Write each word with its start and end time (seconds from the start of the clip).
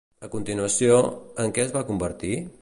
A 0.27 0.29
continuació, 0.35 0.95
en 1.45 1.55
què 1.59 1.67
es 1.67 1.77
va 1.77 1.85
convertir? 1.91 2.35